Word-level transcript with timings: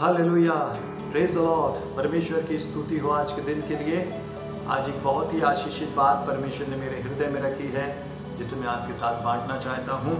Hallelujah 0.00 0.54
praise 1.10 1.36
Lord 1.36 1.74
परमेश्वर 1.96 2.42
की 2.42 2.58
स्तुति 2.58 2.96
हो 2.98 3.10
आज 3.10 3.32
के 3.32 3.42
दिन 3.42 3.60
के 3.60 3.74
लिए। 3.74 3.98
आज 4.68 4.88
एक 4.88 5.02
बहुत 5.02 5.34
ही 5.34 5.40
आशीषित 5.40 5.94
बात 5.96 6.26
परमेश्वर 6.26 6.68
ने 6.68 6.76
मेरे 6.76 7.00
हृदय 7.02 7.26
में 7.26 7.40
रखी 7.40 7.68
है, 7.68 7.84
जिसे 8.38 8.56
मैं 8.56 8.66
आपके 8.66 8.92
साथ 8.92 9.22
बांटना 9.24 9.58
चाहता 9.58 9.92
हूँ। 9.92 10.16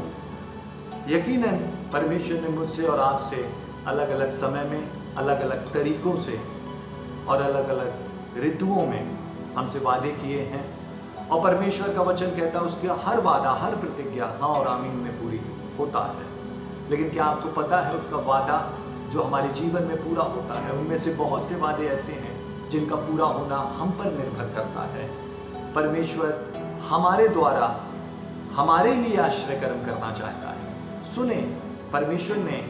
यकीनन 1.09 1.59
परमेश्वर 1.93 2.41
ने 2.41 2.49
मुझसे 2.49 2.87
और 2.87 3.01
आपसे 3.01 3.51
अलग 3.87 4.11
अलग 4.11 4.31
समय 4.31 4.65
में 4.65 5.17
अलग 5.17 5.41
अलग 5.41 5.73
तरीकों 5.73 6.15
से 6.17 6.39
और 7.29 7.43
अलग 7.43 7.69
अलग 7.69 8.39
ऋतुओं 8.45 8.87
में 8.87 9.19
हमसे 9.57 9.79
वादे 9.79 10.11
किए 10.13 10.41
हैं। 10.45 10.65
और 11.29 11.43
परमेश्वर 11.43 11.95
का 11.95 12.03
वचन 12.03 12.27
कहता 12.27 12.61
है, 12.61 12.65
उसके 12.65 12.89
हर 13.07 13.21
वादा 13.21 13.51
हर 13.51 13.77
प्रतिज्ञा 13.77 14.33
हाँ 14.41 14.53
और 14.53 14.69
आमीन 14.69 14.97
में 14.97 15.13
पूरी 15.21 15.41
होता 15.79 16.07
है। 16.13 16.33
लेकिन 16.91 17.11
क्या 17.11 17.25
आपको 17.25 17.49
पता 17.63 17.81
है, 17.81 17.95
उसका 17.95 18.17
वादा 18.17 18.59
जो 19.11 19.23
हमारे 19.23 19.49
जीवन 19.49 19.83
में 19.83 19.97
पूरा 19.97 20.23
होता 20.23 20.61
है, 20.61 20.73
उनमें 20.73 20.99
से 20.99 21.15
बहुत 21.15 21.49
से 21.49 21.57
वादे 21.57 21.87
ऐसे 21.87 22.13
हैं, 22.13 22.71
जिनका 22.71 22.97
पूरा 22.97 23.27
होना 23.27 23.57
हम 23.57 23.91
पर 23.91 24.05
निर्भर 24.05 24.55
करता 24.55 24.81
है। 24.81 25.11
परमेश्वर 25.75 26.53
हमारे 26.89 27.29
द्वारा 27.29 27.81
हमारे 28.53 28.95
लिए 28.95 29.17
आश्रय 29.17 29.57
कर्म 29.57 29.87
करना 29.87 30.13
चाहता 30.13 30.49
है। 30.49 30.75
सुने, 31.15 31.57
परमेश्वर 31.93 32.37
ने 32.37 32.67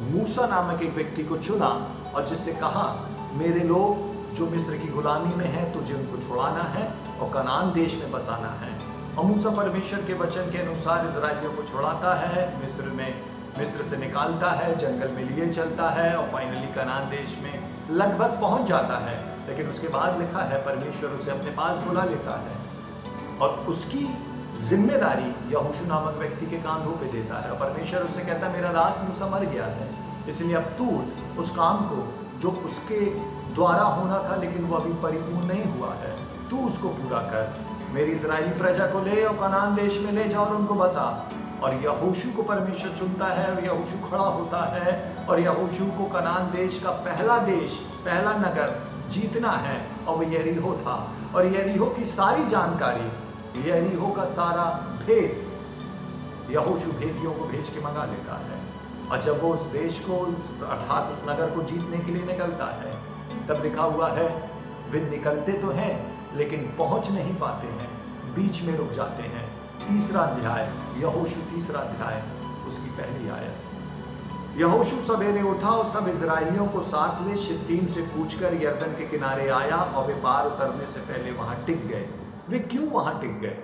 मूसा 0.00 0.46
नामक 0.46 0.82
एक 0.82 0.94
व्यक्ति 0.94 1.24
को 1.24 1.36
चुना 1.36 1.96
और 2.14 2.26
जिससे 2.26 2.52
कहा, 2.52 3.08
मेरे 3.32 3.60
लोग, 3.60 4.10
जो 4.34 4.46
मिस्र 4.46 4.76
की 4.76 4.88
गुलामी 4.88 5.34
में 5.34 5.46
है, 5.46 5.72
तुझे 5.72 5.94
उनको 5.94 6.28
छुड़ाना 6.28 6.62
है 6.62 6.94
और 7.20 7.30
कनान 7.30 7.72
देश 7.72 8.02
में 8.02 8.12
बसाना 8.12 8.48
है। 8.48 8.78
और 9.16 9.24
मूसा 9.24 9.50
परमेश्वर 9.50 9.98
के 9.98 10.14
वचन 10.14 10.50
के 10.50 10.58
अनुसार 10.58 11.08
इसराइलियों 11.08 11.52
को 11.52 11.62
छुड़ाता 11.62 12.14
है, 12.14 12.62
मिस्र 12.62 12.82
में 12.82 13.14
मिस्र 13.58 13.84
से 13.84 13.96
निकालता 13.96 14.50
है, 14.52 14.76
जंगल 14.78 15.10
में 15.10 15.24
लिए 15.26 15.46
चलता 15.48 15.88
है 15.90 16.14
और 16.16 16.28
फाइनली 16.32 16.72
कनान 16.74 17.08
देश 17.10 17.36
में 17.42 17.54
लगभग 17.92 18.40
पहुँच 18.40 18.66
जाता 18.68 18.98
है। 19.00 19.16
लेकिन 19.48 19.70
उसके 19.70 19.88
बाद 19.88 20.18
लिखा 20.20 20.42
है, 20.44 20.64
परमेश्वर 20.64 21.10
उसे 21.10 21.30
अपने 21.30 21.50
पास 21.52 21.82
बुला 21.84 22.04
लेता 22.04 22.36
है 22.40 23.38
और 23.38 23.64
उसकी 23.68 24.04
ज़िम्मेदारी 24.60 25.34
यहोशू 25.52 25.86
नामक 25.86 26.16
व्यक्ति 26.18 26.46
के 26.46 26.56
कांधों 26.62 26.92
पे 26.92 27.06
देता 27.12 27.40
है। 27.40 27.50
और 27.50 27.58
परमेश्वर 27.58 28.02
उससे 28.02 28.22
कहता 28.22 28.46
है, 28.46 28.52
मेरा 28.52 28.72
दास 28.72 29.00
मूसा 29.08 29.26
मर 29.26 29.44
गया 29.46 29.66
है, 29.66 29.90
इसलिए 30.28 30.54
अब 30.56 30.72
तू 30.78 30.88
उस 31.40 31.50
काम 31.56 31.84
को, 31.88 32.06
जो 32.38 32.50
उसके 32.66 33.04
द्वारा 33.54 33.82
होना 33.82 34.18
था, 34.28 34.36
लेकिन 34.36 34.64
वो 34.64 34.76
अभी 34.76 34.92
परिपूर्ण 35.02 35.46
नहीं 35.46 35.64
हुआ 35.72 35.92
है, 35.94 36.14
तू 36.50 36.66
उसको 36.66 36.88
पूरा 36.90 37.18
कर। 37.32 37.64
मेरी 37.92 38.12
इसराइली 38.12 38.50
प्रजा 38.58 38.86
को 38.86 39.00
ले 39.04 39.22
और 39.24 39.36
कनान 39.38 39.74
देश 39.74 40.00
में 40.00 40.12
ले 40.12 40.28
जा 40.28 40.40
और 40.40 40.54
उनको 40.56 40.74
बसा। 40.74 41.06
और 41.62 41.74
यहोशू 41.74 42.30
को 42.30 42.42
परमेश्वर 42.42 42.90
चुनता 42.98 43.26
है 43.26 43.54
और 43.54 43.64
यहोशू 43.64 44.08
खड़ा 44.08 44.24
होता 44.24 44.64
है 44.66 45.16
और 45.26 45.40
यहोशू 45.40 45.86
को 45.86 46.04
कनान 46.04 46.50
देश 46.56 46.80
का 46.82 46.90
पहला 46.90 47.38
देश, 47.38 47.74
पहला 48.04 48.32
नगर 48.32 48.90
जीतना 49.08 49.50
है 49.50 49.86
और 50.08 50.16
वो 50.16 50.22
यरीहो 50.22 50.72
था। 50.74 51.12
और 51.34 51.46
यरीहो 51.46 51.86
की 51.86 52.04
सारी 52.04 52.46
जानकारी, 52.46 53.70
यरीहो 53.70 54.06
का 54.06 54.24
सारा 54.24 54.64
भेद, 55.06 55.46
यहोशू 56.50 56.92
भेदियों 56.92 57.32
को 57.32 57.44
भेज 57.44 57.70
के 57.70 57.80
मंगा 57.80 58.04
लेता 58.04 58.34
है। 58.34 58.60
और 59.10 59.22
जब 59.22 59.42
वो 59.42 59.54
उस 59.54 59.60
देश 59.60 60.00
को, 60.00 60.26
अर्थात 60.66 61.12
उस 61.12 61.30
नगर 61.30 61.50
को 61.50 61.62
जीतने 61.62 61.98
के 61.98 62.12
लिए 62.12 62.26
निकलता 62.26 62.64
है, 62.64 62.92
तब 63.48 63.62
लिखा 63.62 63.82
हुआ 63.82 64.10
है, 64.10 64.50
वे 64.90 65.00
निकलते 65.00 65.52
तो 65.52 65.70
हैं, 65.70 66.20
लेकिन 66.36 66.74
पहुँच 66.78 67.10
नहीं 67.10 67.34
पाते 67.34 67.66
हैं, 67.66 67.90
बीच 68.34 68.62
में 68.62 68.76
रुक 68.78 68.90
जाते 68.90 69.22
हैं। 69.22 69.59
तीसरा 69.90 70.20
अध्याय, 70.20 70.72
यहोशु 70.98 71.40
तीसरा 71.40 71.80
अध्याय, 71.80 72.22
उसकी 72.68 72.90
पहली 72.90 73.30
आयत। 73.30 73.54
यहोशु 74.56 74.96
सवेरे 74.96 75.42
उठा 75.42 75.68
और 75.68 75.84
सब 75.84 76.08
इसराइलियों 76.08 76.66
को 76.66 76.80
साथ 76.80 77.22
में 77.22 77.36
शिद्दीम 77.36 77.86
से 77.86 78.02
पूछकर 78.02 78.54
यर्दन 78.54 78.86
के 78.86 79.06
किनारे 79.06 79.48
आया 79.48 79.76
और 79.76 80.06
वे 80.06 80.14
पार 80.14 80.46
उतरने 80.46 80.86
से 80.86 81.00
पहले 81.00 81.32
वहाँ 81.32 81.64
टिक 81.66 81.88
गए। 81.88 82.08
वे 82.48 82.58
क्यों 82.58 82.88
वहाँ 82.88 83.20
टिक 83.20 83.40
गए? 83.40 83.58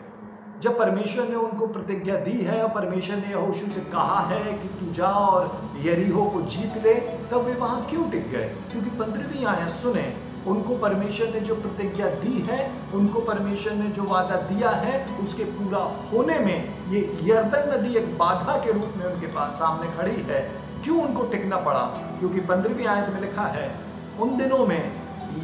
जब 0.61 0.79
परमेश्वर 0.79 1.29
ने 1.29 1.35
उनको 1.35 1.67
प्रतिज्ञा 1.67 2.17
दी 2.17 2.45
है 2.45 2.63
और 2.63 2.69
परमेश्वर 2.69 3.17
ने 3.17 3.31
यहोशु 3.31 3.67
से 3.67 3.81
कहा 3.81 4.21
है 4.21 4.53
कि 4.53 4.69
तू 4.69 4.93
जा 4.93 5.09
और 5.09 5.71
यरीहो 5.81 6.25
को 6.25 6.43
जीत 6.43 6.85
ले, 6.85 6.95
तब 6.95 7.37
वे 7.37 7.55
वहाँ 7.55 7.83
क्यों 7.83 8.11
टिक 8.11 8.31
गए? 8.31 8.57
क्योंकि 8.71 8.91
पंद्रहवीं 8.91 9.47
आया 9.47 9.69
सुने 9.69 10.26
उनको 10.47 10.77
परमेश्वर 10.77 11.29
ने 11.29 11.41
जो 11.41 11.55
प्रतिज्ञा 11.55 12.07
दी 12.07 12.47
है, 12.51 12.73
उनको 12.95 13.21
परमेश्वर 13.21 13.73
ने 13.73 13.91
जो 13.91 14.05
वादा 14.05 14.37
दिया 14.37 14.71
है, 14.71 15.07
उसके 15.23 15.45
पूरा 15.45 15.79
होने 16.13 16.39
में 16.39 16.75
ये 16.89 17.19
यर्दन 17.23 17.79
नदी 17.79 17.95
एक 17.95 18.19
बाधा 18.19 18.59
के 18.65 18.73
रूप 18.73 18.93
में 18.97 19.07
उनके 19.07 19.27
पास 19.27 19.55
सामने 19.55 19.97
खड़ी 19.97 20.23
है। 20.23 20.53
क्यों 20.85 21.03
उनको 21.03 21.23
टिकना 21.23 21.57
पड़ा? 21.57 21.81
क्योंकि 22.19 22.41
पंद्रहवीं 22.41 22.87
आयत 22.87 23.09
में 23.09 23.21
लिखा 23.21 23.43
है, 23.43 23.75
उन 24.21 24.37
दिनों 24.37 24.67
में 24.67 24.93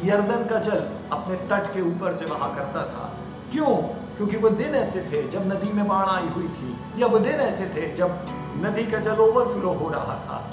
यर्दन 0.03 0.45
का 0.45 0.59
जल 0.59 0.89
अपने 1.11 1.35
तट 1.35 1.73
के 1.73 1.81
ऊपर 1.81 2.15
से 2.15 2.25
बहा 2.25 2.47
करता 2.47 2.81
था। 2.81 3.17
क्यों? 3.51 3.77
क्योंकि 4.17 4.37
वो 4.37 4.49
दिन 4.49 4.75
ऐसे 4.75 5.01
थे 5.01 5.27
जब 5.27 5.53
नदी 5.53 5.73
में 5.73 5.87
बाढ़ 5.87 6.05
आई 6.05 6.27
हुई 6.27 6.47
थी, 6.47 7.01
या 7.01 7.07
वो 7.07 7.19
दिन 7.19 7.33
ऐसे 7.33 7.65
थे 7.65 7.95
जब 7.95 8.25
नदी 8.57 8.91
का 8.91 8.97
जल 8.97 9.15
ओवरफ्लो 9.15 9.73
हो 9.73 9.89
रहा 9.89 10.15
था। 10.25 10.51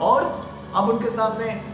और 0.00 0.46
अब 0.74 0.88
उनके 0.88 1.08
सामने 1.08 1.73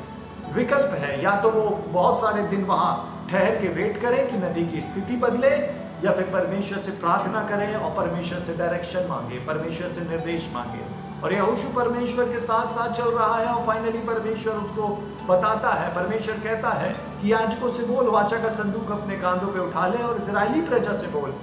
विकल्प 0.53 0.95
है। 0.95 1.23
या 1.25 1.37
तो 1.37 1.51
वो 1.51 1.69
बहुत 1.89 2.21
सारे 2.21 2.43
दिन 2.43 2.65
वहाँ 2.65 3.27
ठहर 3.31 3.57
के 3.57 3.69
वेट 3.69 4.01
करें 4.03 4.31
कि 4.31 4.37
नदी 4.37 4.67
की 4.67 4.81
स्थिति 4.81 5.17
बदले, 5.17 5.81
या 6.05 6.13
फिर 6.13 6.27
परमेश्वर 6.27 6.79
से 6.79 6.91
प्रार्थना 6.91 7.43
करें 7.43 7.75
और 7.75 7.91
परमेश्वर 7.97 8.39
से 8.39 8.55
डायरेक्शन 8.55 9.07
मांगे, 9.09 9.39
परमेश्वर 9.39 9.93
से 9.93 10.01
निर्देश 10.01 10.51
मांगे। 10.55 10.85
और 11.25 11.33
यहोशु 11.33 11.69
परमेश्वर 11.69 12.25
के 12.25 12.39
साथ 12.41 12.67
साथ 12.67 12.93
चल 12.93 13.09
रहा 13.09 13.35
है 13.37 13.47
और 13.47 13.67
फाइनली 13.67 13.99
परमेश्वर 13.99 14.53
उसको 14.53 14.87
बताता 15.29 15.71
है। 15.71 15.95
परमेश्वर 15.95 16.35
कहता 16.35 16.71
है 16.71 16.93
कि 16.93 17.33
याजकों 17.33 17.71
से 17.71 17.83
बोल, 17.83 18.09
वाचा 18.09 18.39
का 18.39 18.49
संदूक 18.49 18.91
अपने 18.91 19.17
कांधों 19.17 19.49
पे 19.49 19.61
उठा 19.61 19.87
ले 19.87 19.99
और 19.99 20.17
इसराइली 20.17 20.61
प्रजा 20.61 20.93
से 20.93 21.07
बोल। 21.07 21.35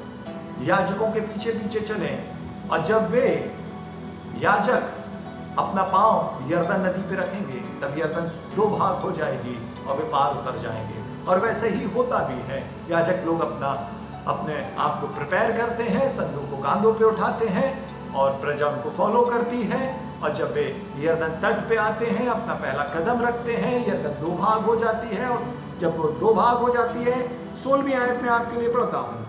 याजकों 0.62 1.12
के 1.12 1.20
पीछे 1.20 1.52
पीछे 1.52 1.80
चले। 1.80 2.20
और 2.72 2.84
जब 2.84 3.10
वे 3.10 3.52
याजक 4.40 4.90
अपना 5.60 5.84
पाँव 5.84 6.40
यर्दन 6.52 6.86
नदी 6.86 7.10
पे 7.10 7.16
रखेंगे, 7.16 7.58
तब 7.58 7.98
यर्दन 7.98 8.56
दो 8.56 8.68
भाग 8.68 8.96
हो 8.96 9.12
जाएगी 9.12 9.86
और 9.90 9.98
वे 9.98 10.04
पार 10.04 10.32
उतर 10.32 10.58
जाएँगे। 10.58 11.26
और 11.32 11.40
वैसे 11.40 11.70
ही 11.70 11.94
होता 11.94 12.18
भी 12.18 12.34
है। 12.34 12.72
याजक 12.90 13.24
लोग 13.26 13.42
अपना, 13.42 13.92
अपने 14.28 14.76
आप 14.80 15.02
को 15.02 15.08
प्रिपेयर 15.08 15.52
करते 15.52 15.84
हैं 15.84 16.10
संदूक 16.10 16.58
को 16.58 16.64
कांधों 16.64 16.94
पे 16.94 17.06
उठाते 17.06 17.48
हैं 17.48 17.88
और 18.14 18.32
प्रजा 18.32 18.68
उनको 18.68 18.90
फॉलो 18.90 19.22
करती 19.22 19.64
है। 19.64 20.08
और 20.24 20.34
जब 20.34 20.54
वे 20.54 20.88
यर्दन 21.00 21.28
तट 21.28 21.70
पे 21.70 21.76
आते 21.76 22.06
हैं, 22.06 22.30
अपना 22.30 22.54
पहला 22.54 22.84
कदम 22.84 23.22
रखते 23.22 23.54
हैं, 23.54 23.88
यर्दन 23.88 24.26
दो 24.26 24.32
भाग 24.32 24.62
हो 24.62 24.76
जाती 24.76 25.16
है 25.16 25.30
और 25.30 25.42
जब 25.82 25.98
वो 25.98 26.04
दो 26.04 26.34
भाग 26.34 26.58
हो 26.58 26.70
जाती 26.70 27.04
है, 27.04 27.38
सोलहवीं 27.56 27.94
आयत 27.94 28.22
में 28.22 28.30
आपके 28.30 28.60
लिए 28.60 28.70
पढ़ता 28.70 28.98
हूँ। 28.98 29.28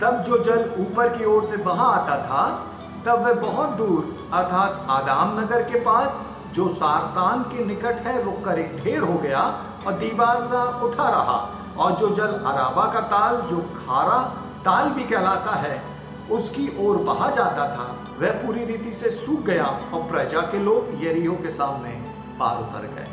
तब 0.00 0.22
जो 0.22 0.38
जल 0.38 0.70
ऊपर 0.80 1.08
की 1.08 1.24
ओर 1.24 1.42
से 1.42 1.56
बहा 1.56 1.86
आता 1.86 2.16
था, 2.16 2.66
तब 3.06 3.24
वह 3.24 3.32
बहुत 3.32 3.68
दूर 3.68 4.11
अर्थात 4.32 4.86
आदाम 4.90 5.40
नगर 5.40 5.62
के 5.62 5.78
पास, 5.80 6.20
जो 6.54 6.68
सारतान 6.68 7.42
के 7.42 7.64
निकट 7.64 7.96
है 7.96 8.22
रुक 8.24 8.44
कर 8.44 8.58
एक 8.58 8.76
ढेर 8.84 9.02
हो 9.02 9.18
गया 9.18 9.40
और 9.86 9.92
दीवार 9.92 10.44
सा 10.44 10.80
उठा 10.82 11.08
रहा। 11.08 11.38
और 11.78 11.92
जो 11.92 12.08
जल 12.10 12.32
अराबा 12.46 12.92
का 12.92 13.00
ताल, 13.00 13.36
जो 13.36 13.58
खारा 13.58 14.18
ताल 14.64 14.88
भी 14.88 15.04
कहलाता 15.04 15.54
है, 15.56 15.82
उसकी 16.30 16.88
ओर 16.88 16.96
बहा 16.96 17.30
जाता 17.30 17.68
था। 17.68 17.96
वह 18.20 18.30
पूरी 18.30 18.64
रीति 18.64 18.92
से 18.92 19.10
सूख 19.10 19.40
गया 19.40 19.64
और 19.64 20.02
प्रजा 20.02 20.40
के 20.40 20.58
लोग 20.58 21.04
यरीहो 21.04 21.34
के 21.34 21.50
सामने 21.50 21.90
पार 22.40 22.56
उतर 22.56 22.94
गए। 22.94 23.08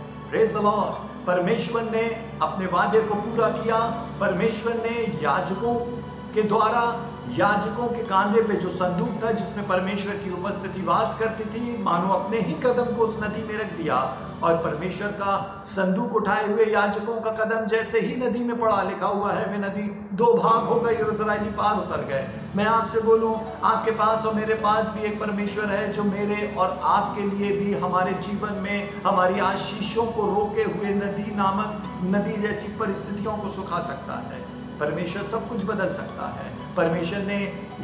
परमेश्वर 1.28 1.82
ने 1.82 2.30
अपने 2.42 2.66
वादे 2.66 3.02
को 3.02 3.16
पूरा 3.16 3.50
किया। 3.50 3.78
परमेश्वर 4.20 4.74
ने 4.74 5.20
याजकों 5.24 5.76
के 6.34 6.44
द्वारा 6.44 6.84
याजकों 7.32 7.88
के 7.88 8.04
कांधे 8.06 8.42
पे 8.42 8.54
जो 8.56 8.70
संदूक 8.70 9.24
था, 9.24 9.32
जिसमें 9.32 9.68
परमेश्वर 9.68 10.16
की 10.16 10.32
उपस्थिति 10.34 10.82
वास 10.82 11.18
करती 11.20 11.44
थी, 11.50 11.84
मानो 11.84 12.14
अपने 12.14 12.40
ही 12.40 12.54
कदम 12.64 12.96
को 12.96 13.04
उस 13.04 13.18
नदी 13.24 13.44
में 13.44 13.58
रख 13.60 13.78
दिया 13.78 13.98
और 14.44 14.56
परमेश्वर 14.58 15.08
का 15.14 15.62
संदूक 15.66 16.16
उठाए 16.16 16.48
हुए 16.48 16.66
याजकों 16.66 17.20
का 17.22 17.32
कदम 17.34 17.66
जैसे 17.68 18.00
ही 18.00 18.16
नदी 18.18 18.40
में 18.40 18.60
पड़ा, 18.60 18.82
लिखा 18.84 19.08
हुआ 19.08 19.32
है, 19.34 19.46
वे 19.52 19.58
नदी 19.60 19.84
दो 20.16 20.34
भाग 20.34 20.68
हो 20.68 20.80
गई 20.80 20.96
और 20.96 21.14
इसराइली 21.14 21.52
पार 21.52 21.78
उतर 21.78 22.06
गए। 22.06 22.28
मैं 22.56 22.66
आपसे 22.66 23.02
बोलूँ, 23.02 23.34
आपके 23.64 23.92
पास 23.94 24.26
और 24.26 24.34
मेरे 24.34 24.56
पास 24.56 24.88
भी 24.88 25.08
एक 25.08 25.20
परमेश्वर 25.20 25.66
है, 25.66 25.92
जो 25.94 26.04
मेरे 26.06 26.56
और 26.58 26.80
आपके 26.84 27.30
लिए 27.30 27.52
भी 27.58 27.74
हमारे 27.80 28.14
जीवन 28.22 28.62
में 28.64 29.02
हमारी 29.04 29.40
आशीषों 29.46 30.06
को 30.12 30.26
रोके 30.26 30.64
हुए 30.64 30.94
नदी 30.96 31.36
नामक 31.36 31.92
नदी 32.16 32.42
जैसी 32.42 32.78
परिस्थितियों 32.78 33.38
को 33.38 33.50
सुखा 33.50 33.80
सकता 33.86 34.14
है। 34.22 34.39
परमेश्वर 34.80 35.24
सब 35.24 35.48
कुछ 35.50 35.66
बदल 35.66 35.94
सकता 35.94 36.28
है। 36.28 36.76
परमेश्वर 36.76 37.20
ने 37.20 37.38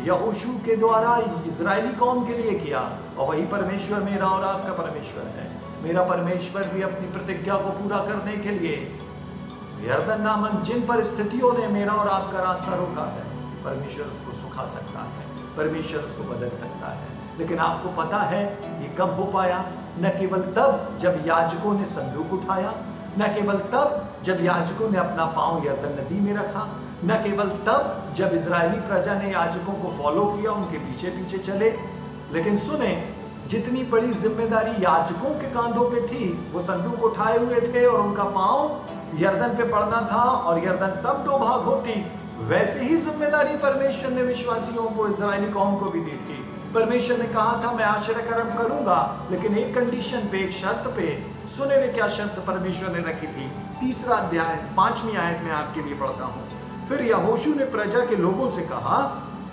यहोशू 0.04 0.54
के 0.66 0.76
द्वारा 0.76 1.18
इज़राइली 1.48 1.92
कौम 1.94 2.26
के 2.26 2.34
लिए 2.34 2.60
किया, 2.60 2.80
और 3.18 3.28
वही 3.30 3.46
परमेश्वर 3.46 4.00
मेरा 4.00 4.28
और 4.28 4.44
आपका 4.44 4.74
परमेश्वर 4.74 5.24
है। 5.30 5.50
मेरा 5.84 6.04
परमेश्वर 6.04 6.68
भी 6.68 6.82
अपनी 6.82 7.08
प्रतिज्ञा 7.08 7.58
को 7.58 7.70
पूरा 7.72 7.98
करने 7.98 8.38
के 8.38 8.52
लिए 8.52 8.78
यर्दन 9.82 10.22
नामक 10.22 10.62
जिन 10.62 10.86
परिस्थितियों 10.88 11.52
ने 11.54 11.68
मेरा 11.68 11.94
और 11.94 12.08
आपका 12.08 12.40
रास्ता 12.40 12.76
रोका 12.76 13.06
है, 13.12 13.24
परमेश्वर 13.64 14.06
उसको 14.06 14.34
सुखा 14.34 14.66
सकता 14.68 15.00
है, 15.00 15.28
परमेश्वर 15.58 16.02
उसको 16.02 16.24
बदल 16.24 16.50
सकता 16.58 16.94
है। 16.94 17.14
लेकिन 17.38 17.60
आपको 17.60 17.90
पता 17.90 18.18
है 18.24 18.44
ये 18.82 18.96
कब 18.98 19.14
हो 19.14 19.24
पाया? 19.24 19.64
न 20.00 20.10
केवल 20.10 20.42
तब 20.56 20.98
जब 21.02 21.24
याजकों 21.28 21.74
ने 21.74 21.86
संदूक 21.86 22.34
उठाया, 22.34 22.74
न 23.20 23.28
केवल 23.36 23.60
तब 23.74 24.20
जब 24.24 24.44
याजकों 24.44 24.90
ने 24.90 24.98
अपना 24.98 25.26
पाँव 25.26 25.66
यर्दन 25.66 26.02
नदी 26.02 26.20
में 26.22 26.34
रखा 26.34 26.64
न 27.06 27.16
केवल 27.24 27.50
तब, 27.66 28.14
जब 28.16 28.34
इजरायली 28.34 28.80
प्रजा 28.88 29.14
ने 29.14 29.32
याजकों 29.32 29.74
को 29.74 29.92
फॉलो 29.98 30.26
किया, 30.28 30.52
उनके 30.52 30.78
पीछे 30.80 31.10
पीछे 31.10 31.38
चले, 31.40 31.70
लेकिन 32.34 32.58
सुने, 32.58 32.92
जितनी 33.50 33.84
बड़ी 33.84 34.12
ज़िम्मेदारी 34.14 34.72
याजकों 34.84 35.34
के 35.42 35.50
कांधों 35.52 35.90
पे 35.92 36.02
थी, 36.08 36.30
वो 36.54 36.62
संदूक 36.62 37.04
उठाए 37.04 37.38
हुए 37.38 37.62
थे 37.68 37.86
और 37.86 38.00
उनका 38.02 38.24
पाँव 38.24 39.20
यर्दन 39.20 39.56
पे 39.58 39.64
पड़ना 39.72 40.02
था 40.12 40.24
और 40.24 40.64
यर्दन 40.66 41.02
तब 41.04 41.24
दो 41.26 41.38
भाग 41.40 41.62
होती 41.64 42.04
वैसे 42.48 42.86
ही 42.86 42.96
ज़िम्मेदारी 42.98 43.56
परमेश्वर 43.58 44.12
ने 44.12 44.24
विश्वासियों 44.24 44.84
को 44.96 45.08
इसराइली 45.08 45.52
कौम 45.52 45.76
को 45.76 45.90
भी 45.92 46.00
दी 46.02 46.18
थी। 46.20 46.42
परमेश्वर 46.74 47.18
ने 47.18 47.28
कहा 47.34 47.62
था, 47.64 47.72
मैं 47.72 47.86
आश्रय 47.86 48.22
कर्म 48.24 48.50
करूँगा, 48.58 49.28
लेकिन 49.32 49.58
एक 49.58 49.74
कंडीशन 49.76 50.28
पे, 50.32 50.40
एक 50.40 50.52
शर्त 50.54 50.88
पे, 50.98 51.08
सुने 51.48 51.78
वे 51.78 51.88
क्या 51.94 52.08
शर्त 52.10 52.44
परमेश्वर 52.48 52.98
ने 52.98 53.08
रखी 53.10 53.28
थी? 53.28 53.48
तीसरा 53.80 54.16
अध्याय, 54.16 54.56
पांचवी 54.78 55.16
आयत 55.18 55.42
में 55.44 55.52
आपके 55.54 55.82
लिए 55.82 55.96
पढ़ता 56.00 56.26
हूँ। 56.26 56.44
फिर 56.90 57.02
यहोशू 57.02 57.54
ने 57.54 57.66
प्रजा 57.66 58.06
के 58.06 58.16
लोगों 58.16 58.50
से 58.50 58.62
कहा 58.64 59.02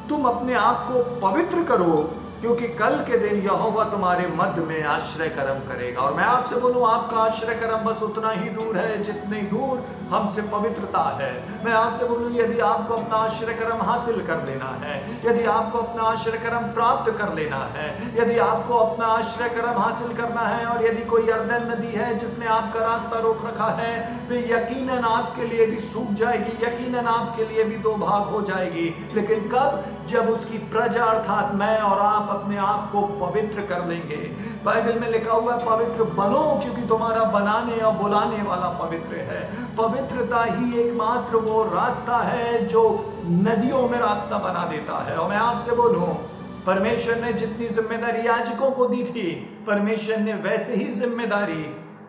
तुम 0.09 0.25
अपने 0.25 0.55
आप 0.55 0.87
को 0.89 1.03
पवित्र 1.21 1.63
करो 1.65 1.95
क्योंकि 2.43 2.69
कल 2.75 2.97
के 3.09 3.19
दिन 3.19 3.43
यहोवा 3.43 3.85
तुम्हारे 3.91 4.27
मध्य 4.37 4.63
में 4.63 4.83
आश्रय 4.85 5.29
कर्म 5.31 5.59
करेगा। 5.67 6.03
और 6.03 6.15
मैं 6.15 6.25
आपसे 6.27 6.57
बोलूँ, 6.57 6.87
आपका 6.87 7.17
आश्रय 7.19 7.55
कर्म 7.57 7.85
बस 7.85 8.03
उतना 8.03 8.31
ही 8.31 8.49
दूर 8.51 8.77
है 8.77 9.03
जितनी 9.03 9.41
दूर 9.49 9.85
हमसे 10.11 10.43
पवित्रता 10.49 11.03
है। 11.21 11.33
मैं 11.65 11.73
आपसे 11.75 12.05
बोलूँ, 12.05 12.33
यदि 12.35 12.59
आपको 12.63 12.95
अपना 12.95 13.17
आश्रय 13.19 13.55
कर्म 13.55 13.83
हासिल 13.83 14.21
कर 14.27 14.43
लेना 14.47 14.71
है, 14.83 14.97
यदि 15.25 15.45
आपको 15.47 15.79
अपना 15.79 16.03
आश्रय 16.05 16.39
कर्म 16.39 16.67
प्राप्त 16.73 17.11
कर 17.19 17.33
लेना 17.35 17.63
है, 17.75 17.87
यदि 18.17 18.39
आपको 18.41 18.75
अपना 18.77 19.07
आश्रय 19.13 19.49
कर्म 19.51 19.79
हासिल 19.79 20.17
करना 20.17 20.49
है 20.49 20.67
और 20.67 20.85
यदि 20.87 21.05
कोई 21.07 21.31
अर्दन 21.31 21.71
नदी 21.71 21.93
है 21.95 22.19
जिसने 22.19 22.47
आपका 22.49 22.81
रास्ता 22.83 23.19
रोक 23.21 23.47
रखा 23.47 23.71
है 23.79 23.95
तो 24.29 24.35
यकीनन 24.49 25.05
आपके 25.07 25.47
लिए 25.47 25.67
भी 25.67 25.79
सूख 25.83 26.13
जाएगी, 26.15 26.53
यकीनन 26.65 27.07
आपके 27.09 27.45
लिए 27.45 27.65
भी 27.65 27.77
दो 27.79 27.95
भाग 27.99 28.29
हो 28.29 28.43
जाएगी। 28.43 28.89
लेकिन 29.15 29.49
कब? 29.49 29.85
जब 30.09 30.29
उसकी 30.29 30.59
प्रजा 30.71 31.05
अर्थात 31.07 31.55
मैं 31.55 31.77
और 31.81 32.01
आप 32.01 32.31
अपने 32.33 32.57
आप 32.59 32.89
को 32.93 33.03
पवित्र 33.21 33.63
कर 33.67 33.87
लेंगे। 33.87 34.17
बाइबल 34.65 34.99
में 35.01 35.09
लिखा 35.11 35.33
हुआ 35.33 35.53
है, 35.53 35.59
पवित्र 35.67 36.05
बनो 36.15 36.43
क्योंकि 36.63 36.83
तुम्हारा 36.89 37.25
बनाने 37.33 37.81
और 37.81 37.93
बुलाने 37.93 38.43
वाला 38.43 38.69
पवित्र 38.79 39.17
है। 39.31 39.41
पवित्रता 39.77 40.43
ही 40.45 40.79
एकमात्र 40.81 41.37
वो 41.47 41.63
रास्ता 41.65 42.19
है 42.25 42.67
जो 42.67 42.83
नदियों 43.27 43.89
में 43.89 43.99
रास्ता 43.99 44.39
बना 44.41 44.67
देता 44.67 44.99
है। 45.05 45.17
और 45.17 45.29
मैं 45.29 45.37
आपसे 45.39 45.77
बोलूँ, 45.77 46.07
परमेश्वर 46.67 47.17
ने 47.17 47.33
जितनी 47.35 47.69
ज़िम्मेदारी 47.69 48.27
याजकों 48.27 48.71
को 48.71 48.87
दी 48.87 49.05
थी, 49.05 49.31
परमेश्वर 49.67 50.19
ने 50.19 50.35
वैसे 50.43 50.75
ही 50.75 50.85
ज़िम्मेदारी 50.95 51.65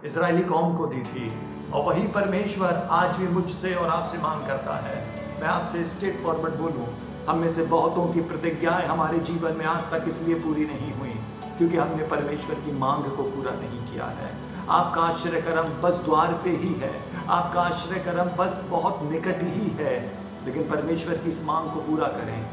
इसराइली 0.05 0.43
कौम 0.43 0.75
को 0.77 0.85
दी 0.85 1.01
थी। 1.03 1.31
और 1.71 1.83
वही 1.83 2.07
परमेश्वर 2.07 2.87
आज 2.91 3.15
भी 3.15 3.27
मुझसे 3.27 3.73
और 3.75 3.89
आपसे 3.89 4.17
मांग 4.17 4.41
करता 4.41 4.75
है। 4.77 4.97
मैं 5.41 5.47
आपसे 5.47 5.83
स्टेट 5.85 6.19
फॉरवर्ड 6.23 6.55
बोलूँ 6.55 6.85
हम 7.29 7.37
में 7.37 7.49
से 7.49 7.63
बहुतों 7.63 8.13
की 8.13 8.21
प्रतिज्ञाएँ 8.21 8.85
हमारे 8.87 9.19
जीवन 9.19 9.53
में 9.53 9.65
आज 9.65 9.81
तक 9.81 10.05
इसलिए 10.07 10.35
पूरी 10.35 10.65
नहीं 10.65 10.93
हुई, 10.93 11.09
क्योंकि 11.57 11.77
हमने 11.77 12.07
परमेश्वर 12.07 12.55
की 12.55 12.71
मांग 12.71 13.03
को 13.03 13.23
पूरा 13.23 13.51
नहीं 13.51 13.93
किया 13.93 14.05
है। 14.05 14.35
आपका 14.69 15.01
आश्रय 15.01 15.41
कर्म 15.41 15.81
बस 15.81 15.97
द्वार 15.97 16.33
पे 16.33 16.49
ही 16.49 16.73
है। 16.73 17.01
आपका 17.29 17.61
आश्रय 17.61 17.99
कर्म 17.99 18.37
बस 18.37 18.63
बहुत 18.69 18.99
निकट 19.03 19.37
ही 19.41 19.67
है। 19.69 20.17
लेकिन 20.45 20.63
परमेश्वर 20.63 21.17
की 21.17 21.29
इस 21.29 21.45
मांग 21.47 21.65
को 21.65 21.79
पूरा 21.79 22.07
करें। 22.07 22.45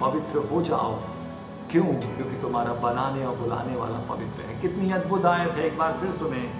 पवित्र 0.00 0.38
हो 0.38 0.62
जाओ। 0.62 1.00
क्यों? 1.70 1.84
क्योंकि 1.84 2.42
तुम्हारा 2.42 2.72
बनाने 2.72 3.24
और 3.24 3.36
बुलाने 3.36 3.76
वाला 3.76 3.98
पवित्र 3.98 4.44
है। 4.44 4.60
कितनी 4.60 4.90
अद्भुत 4.90 5.26
आयत 5.26 5.52
है, 5.52 5.66
एक 5.66 5.78
बार 5.78 5.92
फिर 5.92 6.12
सुने। 6.12 6.50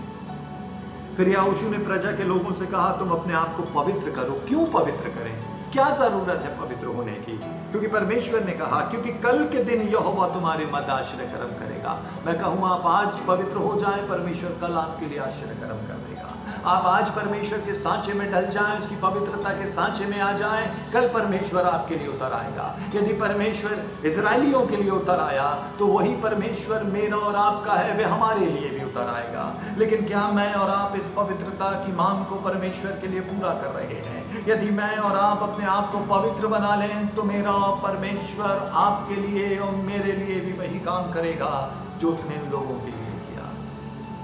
फिर 1.16 1.28
याऊशु 1.28 1.70
ने 1.70 1.78
प्रजा 1.78 2.12
के 2.12 2.24
लोगों 2.24 2.52
से 2.52 2.66
कहा, 2.66 2.92
तुम 2.92 3.10
अपने 3.10 3.34
आप 3.34 3.56
को 3.56 3.82
पवित्र 3.82 4.10
करो। 4.10 4.40
क्यों 4.48 4.66
पवित्र 4.66 5.08
करें? 5.08 5.59
क्या 5.72 5.90
ज़रूरत 5.90 6.42
है 6.42 6.58
पवित्र 6.60 6.86
होने 6.86 7.12
की? 7.12 7.36
क्योंकि 7.70 7.86
परमेश्वर 7.86 8.44
ने 8.44 8.52
कहा, 8.52 8.80
क्योंकि 8.80 9.12
कल 9.12 9.44
के 9.44 9.64
दिन 9.64 9.80
यहोवा 9.88 10.28
तुम्हारे 10.28 10.66
मद 10.66 10.90
आश्रय 10.90 11.26
कर्म 11.26 11.52
करेगा। 11.58 12.02
मैं 12.26 12.40
कहूँ, 12.40 12.68
आप 12.68 12.86
आज 12.86 13.20
पवित्र 13.20 13.56
हो 13.56 13.76
जाए, 13.80 14.08
परमेश्वर 14.08 14.50
कल 14.60 14.72
आपके 14.72 15.06
लिए 15.06 15.18
आश्रय 15.18 15.54
कर्म 15.54 15.86
कर 15.88 16.00
देगा। 16.06 16.28
आप 16.60 16.86
आज 16.86 17.10
परमेश्वर 17.10 17.58
के 17.58 17.74
सांचे 17.74 18.12
में 18.14 18.30
ढल 18.32 18.46
जाएँ, 18.48 18.78
उसकी 18.78 18.96
पवित्रता 18.96 19.50
के 19.50 19.66
सांचे 19.66 20.06
में 20.06 20.18
आ 20.20 20.32
जाएँ, 20.32 20.66
कल 20.92 21.06
परमेश्वर 21.08 21.66
आपके 21.66 21.94
लिए 21.94 22.06
उतर 22.06 22.32
आएगा। 22.32 22.66
यदि 22.94 23.12
परमेश्वर 23.14 24.06
इसराइलियों 24.06 24.60
के 24.66 24.76
लिए 24.76 24.90
उतर 24.90 25.20
आया 25.20 25.48
तो 25.78 25.86
वही 25.86 26.14
परमेश्वर 26.22 26.84
मेरा 26.86 27.16
और 27.18 27.36
आपका 27.36 27.74
है, 27.74 27.96
वे 27.96 28.04
हमारे 28.04 28.46
लिए 28.46 28.70
भी 28.70 28.84
उतर 28.84 29.08
आएगा। 29.08 29.44
लेकिन 29.78 30.04
क्या 30.06 30.26
मैं 30.30 30.52
और 30.54 30.70
आप 30.70 30.96
इस 30.96 31.06
पवित्रता 31.16 31.70
की 31.84 31.92
मांग 31.92 32.24
को 32.26 32.36
परमेश्वर 32.40 32.98
के 33.00 33.08
लिए 33.08 33.20
पूरा 33.22 33.54
कर 33.54 33.70
रहे 33.70 34.00
हैं? 34.00 34.44
यदि 34.48 34.70
मैं 34.72 34.96
और 34.98 35.16
आप 35.18 35.42
अपने 35.42 35.66
आप 35.68 35.90
को 35.92 35.98
पवित्र 36.10 36.46
बना 36.48 36.74
लें 36.76 37.08
तो 37.14 37.22
मेरा 37.22 37.52
परमेश्वर 37.82 38.70
आपके 38.80 39.14
लिए 39.16 39.56
और 39.58 39.74
मेरे 39.86 40.12
लिए 40.14 40.40
भी 40.40 40.52
वही 40.58 40.80
काम 40.80 41.10
करेगा, 41.12 41.52
जो 41.98 42.10
उसने 42.10 42.34
इन 42.34 42.50
लोगों 42.50 42.74
के 42.76 42.90
लिए 42.90 43.18
किया। 43.24 43.50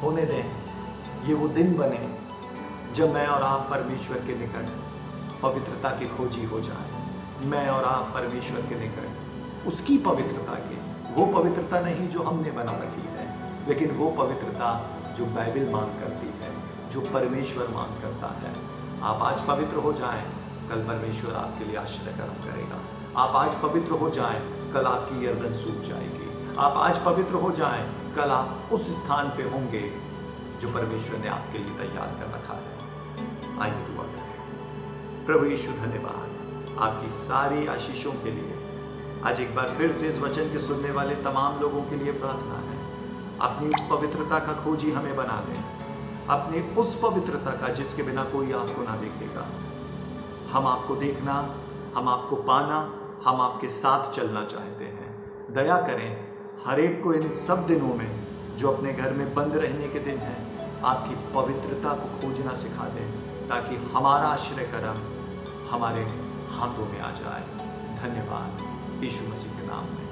होने 0.02 0.22
दें, 0.24 0.44
ये 1.26 1.34
वो 1.34 1.48
दिन 1.50 1.76
बने 1.76 1.98
जब 2.96 3.12
मैं 3.14 3.26
और 3.26 3.42
आप 3.42 3.66
परमेश्वर 3.70 4.16
के 4.16 4.34
निकट 4.34 4.68
पवित्रता 5.42 5.88
की 5.90 6.06
खोजी 6.08 6.44
हो 6.44 6.60
जाए, 6.60 7.00
मैं 7.46 7.66
और 7.68 7.84
आप 7.84 8.10
परमेश्वर 8.14 8.60
के 8.60 8.74
निकट 8.74 9.66
उसकी 9.66 9.96
पवित्रता 9.98 10.54
के, 10.54 10.76
वो 11.12 11.26
पवित्रता 11.32 11.80
नहीं 11.80 12.08
जो 12.08 12.22
हमने 12.22 12.50
बना 12.50 12.72
रखी 12.72 13.02
है, 13.08 13.26
लेकिन 13.68 13.90
वो 13.90 14.10
पवित्रता 14.10 14.70
जो 15.18 15.26
बाइबल 15.26 15.72
मांग 15.72 15.90
करती 16.00 16.26
है, 16.40 16.52
जो 16.90 17.00
परमेश्वर 17.00 17.68
मांग 17.68 18.00
करता 18.02 18.30
है। 18.38 18.52
आप 19.02 19.22
आज 19.22 19.44
पवित्र 19.46 19.76
हो 19.76 19.92
जाएँ, 19.92 20.22
कल 20.70 20.84
परमेश्वर 20.84 21.34
आपके 21.34 21.64
लिए 21.64 21.76
आश्रय 21.76 22.12
कर्म 22.12 22.40
करेगा। 22.46 22.80
आप 23.22 23.36
आज 23.36 23.60
पवित्र 23.62 23.92
हो 23.94 24.10
जाएँ, 24.10 24.40
कल 24.72 24.86
आपकी 24.86 25.26
गर्दन 25.26 25.52
सूख 25.52 25.82
जाएगी। 25.82 26.54
आप 26.58 26.76
आज 26.76 27.04
पवित्र 27.04 27.34
हो 27.34 27.50
जाएँ, 27.50 27.84
कल 28.16 28.30
आप 28.30 28.72
उस 28.72 28.88
स्थान 28.96 29.28
पे 29.28 29.42
होंगे 29.42 29.84
जो 30.60 30.72
परमेश्वर 30.74 31.18
ने 31.18 31.28
आपके 31.28 31.58
लिए 31.58 31.78
तैयार 31.78 32.16
कर 32.20 32.34
रखा 32.34 32.54
है। 32.54 32.75
आइए 33.62 33.72
दुआ 33.72 34.04
करें 34.04 35.26
प्रभु 35.26 35.44
यीशु, 35.44 35.72
धन्यवाद। 35.72 36.78
आपकी 36.78 37.08
सारी 37.08 37.66
आशीषों 37.66 38.12
के 38.12 38.30
लिए 38.30 38.54
आज 39.24 39.40
एक 39.40 39.56
बार 39.56 39.68
फिर 39.68 39.92
से 39.92 40.08
इस 40.08 40.18
वचन 40.18 40.52
के 40.52 40.58
सुनने 40.58 40.90
वाले 40.90 41.14
तमाम 41.14 41.60
लोगों 41.60 41.82
के 41.82 41.96
लिए 41.96 42.12
प्रार्थना 42.12 42.54
है। 42.54 42.76
अपनी 43.40 43.68
उस 43.68 43.88
पवित्रता 43.90 44.38
का 44.38 44.52
खोजी 44.64 44.90
हमें 44.90 45.16
बना 45.16 45.40
दें। 45.40 45.64
अपनी 46.26 46.74
उस 46.74 47.00
पवित्रता 47.00 47.50
का 47.50 47.68
जिसके 47.68 48.02
बिना 48.02 48.24
कोई 48.24 48.52
आपको 48.52 48.82
ना 48.82 48.96
देखेगा। 48.96 49.48
हम 50.50 50.66
आपको 50.66 50.96
देखना, 50.96 51.54
हम 51.96 52.08
आपको 52.08 52.36
पाना, 52.36 52.94
हम 53.24 53.40
आपके 53.40 53.68
साथ 53.68 54.12
चलना 54.12 54.44
चाहते 54.44 54.84
हैं। 54.84 55.24
दया 55.54 55.76
करें, 55.76 56.28
हर 56.66 56.80
एक 56.80 57.02
को 57.04 57.12
इन 57.12 57.34
सब 57.34 57.66
दिनों 57.66 57.94
में 57.94 58.26
जो 58.56 58.70
अपने 58.70 58.92
घर 58.92 59.12
में 59.12 59.34
बंद 59.34 59.56
रहने 59.56 59.88
के 59.88 59.98
दिन 59.98 60.18
हैं, 60.18 60.56
आपकी 60.82 61.14
पवित्रता 61.14 61.94
को 61.94 62.18
खोजना 62.18 62.52
सिखा 62.52 62.84
दें। 62.84 63.25
ताकि 63.48 63.76
हमारा 63.76 64.28
आश्रय 64.28 64.64
कर्म 64.64 64.98
हमारे 65.68 66.02
हाथों 66.50 66.86
में 66.86 67.00
आ 67.00 67.10
जाए। 67.10 67.44
धन्यवाद। 67.96 69.04
यीशु 69.04 69.24
मसीह 69.24 69.60
के 69.60 69.66
नाम 69.66 69.84
में। 69.84 70.05